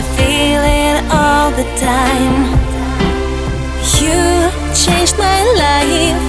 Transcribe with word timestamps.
I 0.00 0.02
feel 0.16 0.62
it 0.64 0.96
all 1.12 1.50
the 1.50 1.66
time. 1.76 2.38
You 4.00 4.48
changed 4.72 5.18
my 5.18 5.40
life 5.60 6.22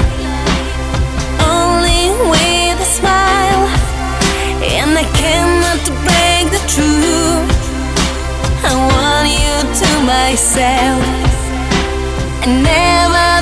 only 1.39 2.11
with 2.31 2.83
a 2.83 2.89
smile, 2.97 3.63
and 4.75 4.91
I 5.03 5.05
cannot 5.15 5.79
break 6.03 6.51
the 6.51 6.61
truth. 6.67 7.47
I 8.67 8.73
want 8.91 9.29
you 9.39 9.55
to 9.79 9.89
myself. 10.03 11.01
I 12.43 12.47
never. 12.47 13.40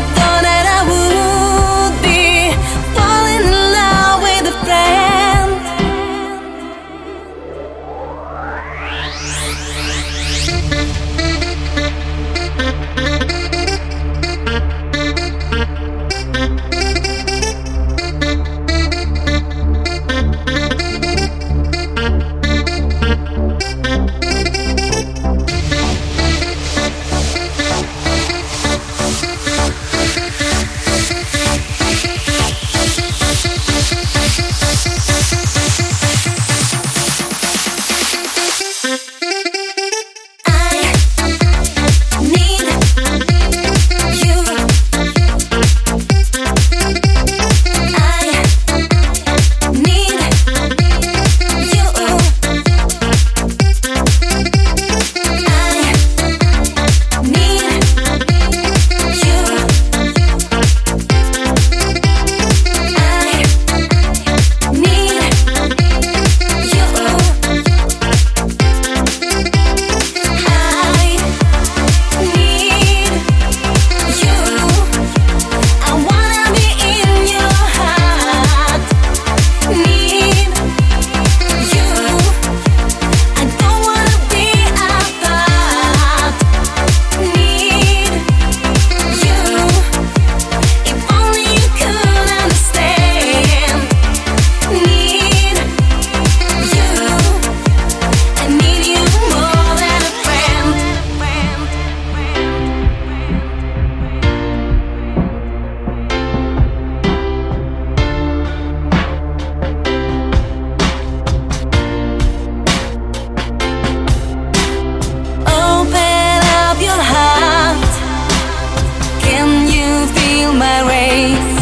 my 120.53 120.81
race. 120.87 121.59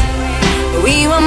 We 0.83 1.07
were 1.07 1.26